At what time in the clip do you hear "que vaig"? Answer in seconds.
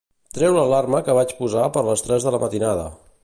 1.09-1.35